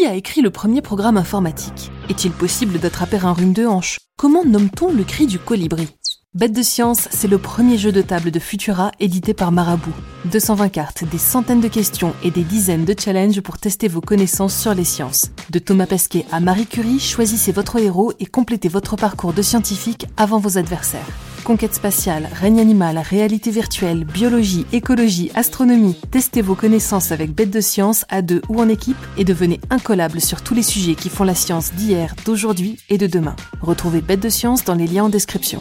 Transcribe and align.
Qui 0.00 0.06
a 0.06 0.14
écrit 0.14 0.40
le 0.40 0.48
premier 0.48 0.80
programme 0.80 1.18
informatique? 1.18 1.92
Est-il 2.08 2.32
possible 2.32 2.78
d'attraper 2.78 3.18
un 3.18 3.34
rhume 3.34 3.52
de 3.52 3.66
hanche? 3.66 3.98
Comment 4.16 4.46
nomme-t-on 4.46 4.94
le 4.94 5.04
cri 5.04 5.26
du 5.26 5.38
colibri? 5.38 5.88
Bête 6.32 6.54
de 6.54 6.62
science, 6.62 7.06
c'est 7.10 7.28
le 7.28 7.36
premier 7.36 7.76
jeu 7.76 7.92
de 7.92 8.00
table 8.00 8.30
de 8.30 8.38
Futura 8.38 8.92
édité 8.98 9.34
par 9.34 9.52
Marabout. 9.52 9.92
220 10.32 10.70
cartes, 10.70 11.04
des 11.04 11.18
centaines 11.18 11.60
de 11.60 11.68
questions 11.68 12.14
et 12.24 12.30
des 12.30 12.44
dizaines 12.44 12.86
de 12.86 12.94
challenges 12.98 13.42
pour 13.42 13.58
tester 13.58 13.88
vos 13.88 14.00
connaissances 14.00 14.58
sur 14.58 14.72
les 14.72 14.84
sciences. 14.84 15.32
De 15.50 15.58
Thomas 15.58 15.84
Pesquet 15.84 16.24
à 16.32 16.40
Marie 16.40 16.66
Curie, 16.66 16.98
choisissez 16.98 17.52
votre 17.52 17.76
héros 17.78 18.14
et 18.20 18.24
complétez 18.24 18.70
votre 18.70 18.96
parcours 18.96 19.34
de 19.34 19.42
scientifique 19.42 20.06
avant 20.16 20.38
vos 20.38 20.56
adversaires. 20.56 21.08
Conquête 21.50 21.74
spatiale, 21.74 22.28
règne 22.32 22.60
animal, 22.60 22.96
réalité 22.96 23.50
virtuelle, 23.50 24.04
biologie, 24.04 24.66
écologie, 24.72 25.32
astronomie. 25.34 25.96
Testez 26.12 26.42
vos 26.42 26.54
connaissances 26.54 27.10
avec 27.10 27.32
Bête 27.34 27.50
de 27.50 27.60
Science 27.60 28.04
à 28.08 28.22
deux 28.22 28.40
ou 28.48 28.60
en 28.60 28.68
équipe 28.68 28.96
et 29.18 29.24
devenez 29.24 29.58
incollable 29.68 30.20
sur 30.20 30.42
tous 30.42 30.54
les 30.54 30.62
sujets 30.62 30.94
qui 30.94 31.08
font 31.08 31.24
la 31.24 31.34
science 31.34 31.72
d'hier, 31.72 32.14
d'aujourd'hui 32.24 32.78
et 32.88 32.98
de 32.98 33.08
demain. 33.08 33.34
Retrouvez 33.62 34.00
Bête 34.00 34.20
de 34.20 34.28
Science 34.28 34.64
dans 34.64 34.76
les 34.76 34.86
liens 34.86 35.02
en 35.02 35.08
description. 35.08 35.60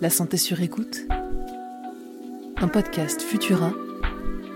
La 0.00 0.08
santé 0.08 0.36
sur 0.36 0.62
écoute. 0.62 1.00
Un 2.58 2.68
podcast 2.68 3.22
Futura 3.22 3.72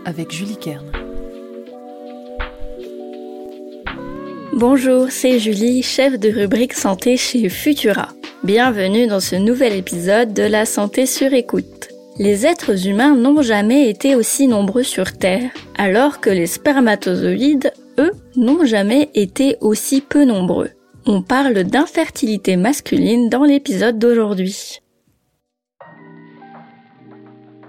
avec 0.04 0.30
Julie 0.30 0.58
Kern. 0.58 0.93
Bonjour, 4.56 5.10
c'est 5.10 5.40
Julie, 5.40 5.82
chef 5.82 6.16
de 6.16 6.30
rubrique 6.30 6.74
santé 6.74 7.16
chez 7.16 7.48
Futura. 7.48 8.10
Bienvenue 8.44 9.08
dans 9.08 9.18
ce 9.18 9.34
nouvel 9.34 9.72
épisode 9.72 10.32
de 10.32 10.44
La 10.44 10.64
santé 10.64 11.06
sur 11.06 11.32
écoute. 11.32 11.88
Les 12.20 12.46
êtres 12.46 12.86
humains 12.86 13.16
n'ont 13.16 13.42
jamais 13.42 13.90
été 13.90 14.14
aussi 14.14 14.46
nombreux 14.46 14.84
sur 14.84 15.10
Terre, 15.18 15.50
alors 15.76 16.20
que 16.20 16.30
les 16.30 16.46
spermatozoïdes, 16.46 17.72
eux, 17.98 18.12
n'ont 18.36 18.64
jamais 18.64 19.10
été 19.14 19.56
aussi 19.60 20.00
peu 20.00 20.24
nombreux. 20.24 20.70
On 21.04 21.20
parle 21.20 21.64
d'infertilité 21.64 22.54
masculine 22.54 23.28
dans 23.28 23.42
l'épisode 23.42 23.98
d'aujourd'hui. 23.98 24.78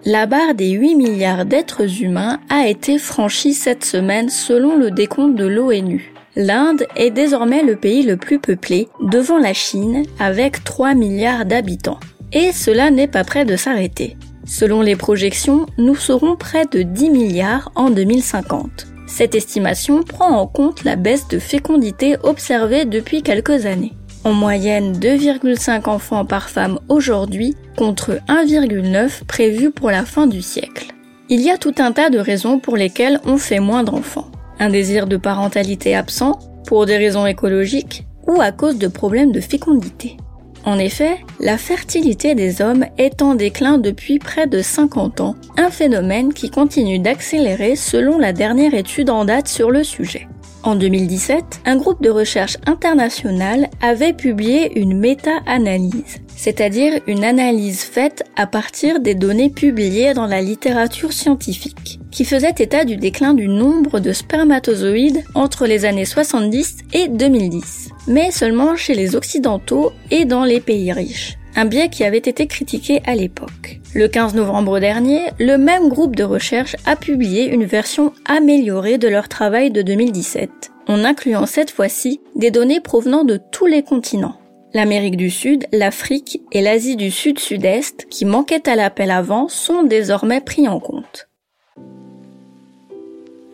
La 0.05 0.27
barre 0.27 0.53
des 0.53 0.70
8 0.70 0.94
milliards 0.94 1.45
d'êtres 1.45 2.03
humains 2.03 2.39
a 2.47 2.67
été 2.67 2.99
franchie 2.99 3.55
cette 3.55 3.83
semaine 3.83 4.30
selon 4.30 4.75
le 4.77 4.92
décompte 4.92 5.36
de 5.36 5.47
l'ONU. 5.47 6.14
L'Inde 6.36 6.86
est 6.95 7.11
désormais 7.11 7.64
le 7.64 7.75
pays 7.75 8.03
le 8.03 8.17
plus 8.17 8.39
peuplé, 8.39 8.88
devant 9.02 9.38
la 9.38 9.53
Chine, 9.53 10.03
avec 10.19 10.64
3 10.64 10.94
milliards 10.94 11.45
d'habitants. 11.45 12.00
Et 12.33 12.52
cela 12.52 12.92
n'est 12.92 13.08
pas 13.08 13.23
près 13.23 13.45
de 13.45 13.55
s'arrêter. 13.55 14.17
Selon 14.45 14.81
les 14.81 14.95
projections, 14.95 15.66
nous 15.77 15.95
serons 15.95 16.36
près 16.36 16.66
de 16.66 16.81
10 16.81 17.09
milliards 17.09 17.72
en 17.75 17.89
2050. 17.89 18.88
Cette 19.08 19.36
estimation 19.36 20.03
prend 20.03 20.30
en 20.30 20.47
compte 20.47 20.83
la 20.83 20.95
baisse 20.95 21.27
de 21.27 21.39
fécondité 21.39 22.17
observée 22.23 22.86
depuis 22.86 23.23
quelques 23.23 23.66
années 23.66 23.94
en 24.25 24.33
moyenne 24.33 24.94
2,5 24.94 25.88
enfants 25.88 26.25
par 26.25 26.49
femme 26.49 26.80
aujourd'hui 26.89 27.55
contre 27.77 28.20
1,9 28.27 29.23
prévu 29.25 29.72
pour 29.72 29.92
la 29.92 30.03
fin 30.03 30.25
du 30.25 30.42
siècle. 30.42 30.88
Il 31.30 31.42
y 31.42 31.52
a 31.52 31.58
tout 31.58 31.75
un 31.77 31.92
tas 31.92 32.09
de 32.09 32.17
raisons 32.17 32.59
pour 32.59 32.75
lesquelles 32.75 33.22
on 33.25 33.38
fait 33.38 33.59
moins 33.59 33.83
d'enfants. 33.83 34.31
Un 34.59 34.70
désir 34.70 35.08
de 35.08 35.17
parentalité 35.17 35.95
absent, 35.95 36.39
pour 36.66 36.86
des 36.86 36.98
raisons 36.98 37.25
écologiques, 37.25 38.06
ou 38.28 38.42
à 38.42 38.52
cause 38.52 38.78
de 38.78 38.88
problèmes 38.88 39.31
de 39.31 39.42
fécondité. 39.42 40.17
En 40.66 40.80
effet, 40.80 41.17
la 41.39 41.59
fertilité 41.59 42.34
des 42.34 42.61
hommes 42.61 42.86
est 42.98 43.22
en 43.22 43.36
déclin 43.36 43.78
depuis 43.78 44.17
près 44.17 44.48
de 44.48 44.64
50 44.64 45.22
ans, 45.22 45.36
un 45.58 45.70
phénomène 45.70 46.33
qui 46.33 46.50
continue 46.50 46.98
d'accélérer 46.98 47.76
selon 47.76 48.17
la 48.17 48.33
dernière 48.33 48.73
étude 48.73 49.11
en 49.11 49.26
date 49.26 49.48
sur 49.48 49.70
le 49.70 49.83
sujet. 49.83 50.27
En 50.64 50.73
2017, 50.73 51.61
un 51.65 51.76
groupe 51.76 52.02
de 52.02 52.10
recherche 52.10 52.58
international 52.65 53.70
avait 53.83 54.14
publié 54.14 54.80
une 54.80 54.98
méta-analyse, 54.98 56.17
c'est-à-dire 56.36 56.99
une 57.05 57.23
analyse 57.23 57.83
faite 57.83 58.23
à 58.36 58.48
partir 58.48 58.99
des 58.99 59.14
données 59.14 59.52
publiées 59.52 60.15
dans 60.15 60.26
la 60.26 60.42
littérature 60.42 61.14
scientifique, 61.14 61.99
qui 62.15 62.23
faisait 62.23 62.55
état 62.59 62.86
du 62.86 62.95
déclin 62.95 63.33
du 63.33 63.49
nombre 63.49 63.99
de 63.99 64.14
spermatozoïdes 64.14 65.26
entre 65.36 65.67
les 65.67 65.83
années 65.83 66.05
70 66.05 66.77
et 66.93 67.09
2010, 67.09 67.89
mais 68.08 68.31
seulement 68.31 68.77
chez 68.77 68.93
les 68.93 69.17
occidentaux 69.17 69.92
et 70.11 70.23
dans 70.23 70.45
les 70.45 70.61
pays 70.61 70.93
riches 70.93 71.37
un 71.58 71.65
biais 71.65 71.89
qui 71.89 72.03
avait 72.03 72.17
été 72.17 72.48
critiqué 72.48 73.02
à 73.05 73.15
l'époque. 73.15 73.80
Le 73.93 74.08
15 74.08 74.36
novembre 74.36 74.80
dernier, 74.80 75.21
le 75.39 75.58
même 75.58 75.87
groupe 75.87 76.15
de 76.15 76.23
recherche 76.23 76.76
a 76.86 76.95
publié 76.95 77.48
une 77.48 77.64
version 77.64 78.11
améliorée 78.26 78.97
de 78.97 79.08
leur 79.08 79.30
travail 79.30 79.71
de 79.71 79.82
2017, 79.82 80.49
en 80.87 81.05
incluant 81.05 81.45
cette 81.45 81.71
fois-ci 81.71 82.20
des 82.36 82.52
données 82.52 82.82
provenant 82.82 83.23
de 83.23 83.39
tous 83.52 83.67
les 83.67 83.83
continents. 83.83 84.36
L'Amérique 84.73 85.15
du 85.15 85.30
Sud, 85.30 85.65
l'Afrique 85.71 86.42
et 86.52 86.61
l'Asie 86.61 86.97
du 86.97 87.09
Sud-Sud-Est, 87.09 88.08
qui 88.09 88.26
manquaient 88.26 88.67
à 88.67 88.76
l'appel 88.76 89.09
avant, 89.09 89.47
sont 89.47 89.83
désormais 89.83 90.42
pris 90.42 90.67
en 90.67 90.82
compte. 90.82 91.30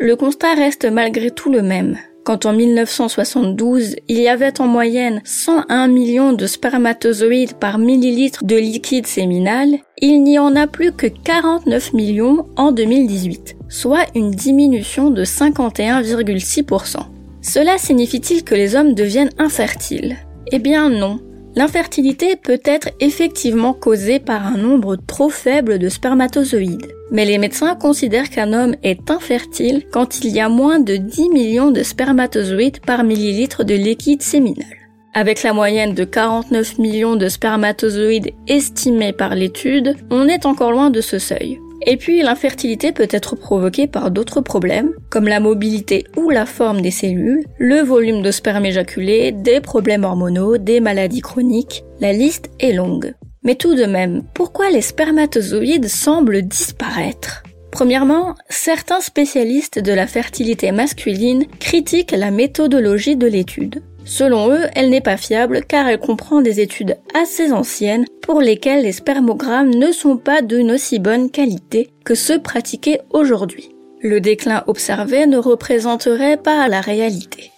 Le 0.03 0.15
constat 0.15 0.55
reste 0.55 0.91
malgré 0.91 1.29
tout 1.29 1.51
le 1.51 1.61
même. 1.61 1.95
Quand 2.23 2.47
en 2.47 2.53
1972, 2.53 3.97
il 4.07 4.17
y 4.17 4.27
avait 4.27 4.59
en 4.59 4.65
moyenne 4.65 5.21
101 5.25 5.87
millions 5.89 6.33
de 6.33 6.47
spermatozoïdes 6.47 7.53
par 7.53 7.77
millilitre 7.77 8.43
de 8.43 8.55
liquide 8.55 9.05
séminal, 9.05 9.77
il 9.99 10.23
n'y 10.23 10.39
en 10.39 10.55
a 10.55 10.65
plus 10.65 10.91
que 10.91 11.05
49 11.05 11.93
millions 11.93 12.47
en 12.55 12.71
2018, 12.71 13.57
soit 13.69 14.07
une 14.15 14.31
diminution 14.31 15.11
de 15.11 15.23
51,6%. 15.23 16.97
Cela 17.43 17.77
signifie-t-il 17.77 18.43
que 18.43 18.55
les 18.55 18.75
hommes 18.75 18.95
deviennent 18.95 19.29
infertiles? 19.37 20.17
Eh 20.51 20.57
bien 20.57 20.89
non. 20.89 21.19
L'infertilité 21.55 22.37
peut 22.37 22.61
être 22.65 22.89
effectivement 23.01 23.73
causée 23.73 24.19
par 24.19 24.47
un 24.47 24.57
nombre 24.57 24.95
trop 24.95 25.29
faible 25.29 25.77
de 25.77 25.89
spermatozoïdes. 25.89 26.91
Mais 27.11 27.25
les 27.25 27.37
médecins 27.37 27.75
considèrent 27.75 28.29
qu'un 28.29 28.53
homme 28.53 28.75
est 28.83 29.11
infertile 29.11 29.83
quand 29.91 30.23
il 30.23 30.31
y 30.31 30.39
a 30.39 30.49
moins 30.49 30.79
de 30.79 30.95
10 30.95 31.29
millions 31.29 31.71
de 31.71 31.83
spermatozoïdes 31.83 32.79
par 32.79 33.03
millilitre 33.03 33.63
de 33.63 33.75
liquide 33.75 34.21
séminal. 34.21 34.65
Avec 35.13 35.43
la 35.43 35.51
moyenne 35.51 35.93
de 35.93 36.05
49 36.05 36.79
millions 36.79 37.17
de 37.17 37.27
spermatozoïdes 37.27 38.31
estimés 38.47 39.11
par 39.11 39.35
l'étude, 39.35 39.97
on 40.09 40.29
est 40.29 40.45
encore 40.45 40.71
loin 40.71 40.89
de 40.89 41.01
ce 41.01 41.19
seuil. 41.19 41.59
Et 41.85 41.97
puis 41.97 42.21
l'infertilité 42.21 42.91
peut 42.91 43.07
être 43.09 43.35
provoquée 43.35 43.87
par 43.87 44.11
d'autres 44.11 44.39
problèmes, 44.39 44.91
comme 45.09 45.27
la 45.27 45.39
mobilité 45.39 46.05
ou 46.15 46.29
la 46.29 46.45
forme 46.45 46.81
des 46.81 46.91
cellules, 46.91 47.43
le 47.57 47.81
volume 47.81 48.21
de 48.21 48.31
sperme 48.31 48.65
éjaculé, 48.65 49.31
des 49.31 49.59
problèmes 49.59 50.03
hormonaux, 50.03 50.57
des 50.57 50.79
maladies 50.79 51.21
chroniques, 51.21 51.83
la 51.99 52.13
liste 52.13 52.49
est 52.59 52.73
longue. 52.73 53.13
Mais 53.43 53.55
tout 53.55 53.73
de 53.73 53.85
même, 53.85 54.23
pourquoi 54.33 54.69
les 54.69 54.81
spermatozoïdes 54.81 55.87
semblent 55.87 56.43
disparaître? 56.43 57.43
Premièrement, 57.71 58.35
certains 58.49 59.01
spécialistes 59.01 59.79
de 59.79 59.93
la 59.93 60.05
fertilité 60.05 60.71
masculine 60.71 61.45
critiquent 61.59 62.11
la 62.11 62.29
méthodologie 62.29 63.15
de 63.15 63.27
l'étude. 63.27 63.81
Selon 64.05 64.51
eux, 64.51 64.65
elle 64.75 64.89
n'est 64.89 65.01
pas 65.01 65.17
fiable 65.17 65.63
car 65.67 65.87
elle 65.87 65.99
comprend 65.99 66.41
des 66.41 66.59
études 66.59 66.97
assez 67.13 67.51
anciennes 67.51 68.05
pour 68.21 68.41
lesquelles 68.41 68.83
les 68.83 68.91
spermogrammes 68.91 69.73
ne 69.73 69.91
sont 69.91 70.17
pas 70.17 70.41
d'une 70.41 70.71
aussi 70.71 70.99
bonne 70.99 71.31
qualité 71.31 71.91
que 72.03 72.15
ceux 72.15 72.41
pratiqués 72.41 72.99
aujourd'hui. 73.11 73.69
Le 74.01 74.19
déclin 74.19 74.63
observé 74.67 75.27
ne 75.27 75.37
représenterait 75.37 76.37
pas 76.37 76.67
la 76.67 76.81
réalité. 76.81 77.50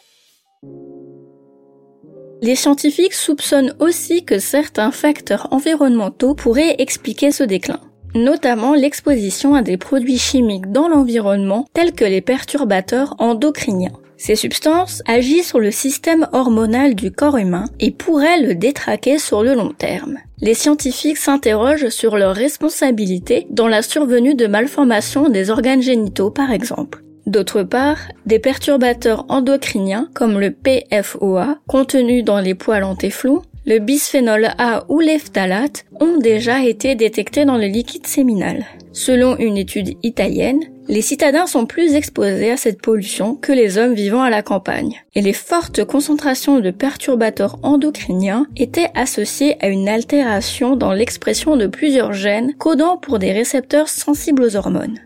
Les 2.43 2.55
scientifiques 2.55 3.13
soupçonnent 3.13 3.73
aussi 3.79 4.25
que 4.25 4.37
certains 4.37 4.91
facteurs 4.91 5.47
environnementaux 5.51 6.35
pourraient 6.35 6.75
expliquer 6.77 7.31
ce 7.31 7.45
déclin, 7.45 7.79
notamment 8.15 8.73
l'exposition 8.73 9.55
à 9.55 9.61
des 9.61 9.77
produits 9.77 10.17
chimiques 10.17 10.69
dans 10.69 10.89
l'environnement 10.89 11.65
tels 11.73 11.93
que 11.93 12.03
les 12.03 12.19
perturbateurs 12.19 13.15
endocriniens. 13.19 13.93
Ces 14.17 14.35
substances 14.35 15.01
agissent 15.07 15.47
sur 15.47 15.61
le 15.61 15.71
système 15.71 16.27
hormonal 16.33 16.95
du 16.95 17.11
corps 17.11 17.37
humain 17.37 17.69
et 17.79 17.91
pourraient 17.91 18.41
le 18.41 18.55
détraquer 18.55 19.19
sur 19.19 19.41
le 19.41 19.53
long 19.53 19.71
terme. 19.71 20.17
Les 20.41 20.53
scientifiques 20.53 21.15
s'interrogent 21.15 21.87
sur 21.87 22.17
leur 22.17 22.35
responsabilité 22.35 23.47
dans 23.51 23.69
la 23.69 23.81
survenue 23.81 24.35
de 24.35 24.47
malformations 24.47 25.29
des 25.29 25.49
organes 25.49 25.81
génitaux 25.81 26.29
par 26.29 26.51
exemple. 26.51 27.02
D'autre 27.33 27.63
part, 27.63 27.97
des 28.27 28.37
perturbateurs 28.37 29.25
endocriniens 29.27 30.07
comme 30.13 30.39
le 30.39 30.51
PFOA, 30.51 31.57
contenu 31.67 32.21
dans 32.21 32.39
les 32.39 32.53
poils 32.53 32.83
en 32.83 32.95
le 33.65 33.79
bisphénol 33.79 34.49
A 34.59 34.85
ou 34.87 34.99
les 34.99 35.17
phtalates 35.17 35.85
ont 35.99 36.19
déjà 36.19 36.63
été 36.63 36.93
détectés 36.93 37.45
dans 37.45 37.57
le 37.57 37.65
liquide 37.65 38.05
séminal. 38.05 38.67
Selon 38.91 39.35
une 39.37 39.57
étude 39.57 39.95
italienne, 40.03 40.59
les 40.87 41.01
citadins 41.01 41.47
sont 41.47 41.65
plus 41.65 41.95
exposés 41.95 42.51
à 42.51 42.57
cette 42.57 42.83
pollution 42.83 43.33
que 43.33 43.51
les 43.51 43.79
hommes 43.79 43.95
vivant 43.95 44.21
à 44.21 44.29
la 44.29 44.43
campagne, 44.43 45.01
et 45.15 45.21
les 45.21 45.33
fortes 45.33 45.83
concentrations 45.85 46.59
de 46.59 46.69
perturbateurs 46.69 47.57
endocriniens 47.63 48.45
étaient 48.57 48.91
associées 48.93 49.55
à 49.59 49.69
une 49.69 49.89
altération 49.89 50.75
dans 50.75 50.93
l'expression 50.93 51.57
de 51.57 51.65
plusieurs 51.65 52.13
gènes 52.13 52.53
codant 52.59 52.97
pour 52.97 53.17
des 53.17 53.31
récepteurs 53.31 53.89
sensibles 53.89 54.43
aux 54.43 54.55
hormones. 54.55 54.99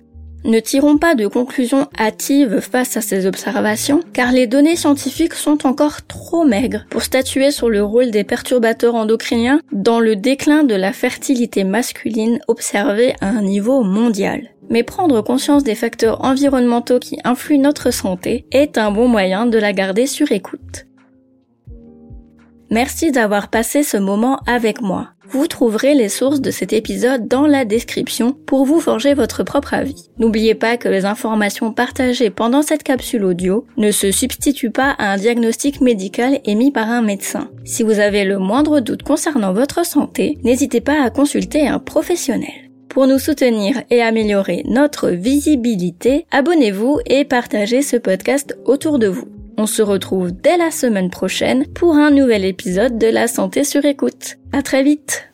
Ne 0.47 0.59
tirons 0.59 0.97
pas 0.97 1.13
de 1.13 1.27
conclusions 1.27 1.87
hâtives 1.99 2.59
face 2.59 2.97
à 2.97 3.01
ces 3.01 3.25
observations, 3.25 4.01
car 4.13 4.31
les 4.31 4.47
données 4.47 4.75
scientifiques 4.75 5.33
sont 5.33 5.67
encore 5.67 6.05
trop 6.07 6.45
maigres 6.45 6.85
pour 6.89 7.03
statuer 7.03 7.51
sur 7.51 7.69
le 7.69 7.83
rôle 7.83 8.11
des 8.11 8.23
perturbateurs 8.23 8.95
endocriniens 8.95 9.59
dans 9.71 9.99
le 9.99 10.15
déclin 10.15 10.63
de 10.63 10.75
la 10.75 10.93
fertilité 10.93 11.63
masculine 11.63 12.39
observé 12.47 13.13
à 13.21 13.27
un 13.27 13.41
niveau 13.41 13.83
mondial. 13.83 14.49
Mais 14.69 14.83
prendre 14.83 15.21
conscience 15.21 15.63
des 15.63 15.75
facteurs 15.75 16.23
environnementaux 16.25 16.99
qui 16.99 17.19
influent 17.23 17.61
notre 17.61 17.91
santé 17.91 18.45
est 18.51 18.77
un 18.77 18.91
bon 18.91 19.07
moyen 19.07 19.45
de 19.45 19.57
la 19.57 19.73
garder 19.73 20.07
sur 20.07 20.31
écoute. 20.31 20.85
Merci 22.69 23.11
d'avoir 23.11 23.49
passé 23.49 23.83
ce 23.83 23.95
moment 23.95 24.39
avec 24.45 24.81
moi. 24.81 25.09
Vous 25.29 25.47
trouverez 25.47 25.93
les 25.93 26.07
sources 26.07 26.39
de 26.39 26.51
cet 26.51 26.71
épisode 26.71 27.27
dans 27.27 27.47
la 27.47 27.65
description 27.65 28.31
pour 28.45 28.65
vous 28.65 28.79
forger 28.79 29.13
votre 29.13 29.43
propre 29.43 29.73
avis. 29.73 30.09
N'oubliez 30.19 30.55
pas 30.55 30.77
que 30.77 30.87
les 30.87 31.05
informations 31.05 31.73
partagées 31.73 32.29
pendant 32.29 32.61
cette 32.61 32.83
capsule 32.83 33.25
audio 33.25 33.65
ne 33.75 33.91
se 33.91 34.11
substituent 34.11 34.71
pas 34.71 34.91
à 34.97 35.11
un 35.11 35.17
diagnostic 35.17 35.81
médical 35.81 36.39
émis 36.45 36.71
par 36.71 36.89
un 36.89 37.01
médecin. 37.01 37.49
Si 37.65 37.83
vous 37.83 37.99
avez 37.99 38.23
le 38.23 38.39
moindre 38.39 38.79
doute 38.79 39.03
concernant 39.03 39.51
votre 39.51 39.85
santé, 39.85 40.37
n'hésitez 40.43 40.81
pas 40.81 41.03
à 41.03 41.09
consulter 41.09 41.67
un 41.67 41.79
professionnel. 41.79 42.69
Pour 42.87 43.05
nous 43.05 43.19
soutenir 43.19 43.83
et 43.89 44.01
améliorer 44.01 44.63
notre 44.65 45.09
visibilité, 45.09 46.25
abonnez-vous 46.31 46.99
et 47.05 47.25
partagez 47.25 47.81
ce 47.81 47.97
podcast 47.97 48.57
autour 48.65 48.97
de 48.97 49.07
vous. 49.07 49.36
On 49.57 49.65
se 49.65 49.81
retrouve 49.81 50.31
dès 50.31 50.57
la 50.57 50.69
semaine 50.69 51.09
prochaine 51.09 51.65
pour 51.65 51.95
un 51.95 52.11
nouvel 52.11 52.45
épisode 52.45 52.99
de 52.99 53.07
La 53.07 53.27
Santé 53.27 53.63
sur 53.63 53.85
écoute. 53.85 54.37
À 54.51 54.61
très 54.61 54.83
vite! 54.83 55.31